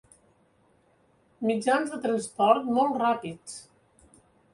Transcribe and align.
Mitjans 1.49 1.91
de 1.95 1.99
transport 2.05 2.71
molt 2.79 2.97
ràpids. 3.03 3.55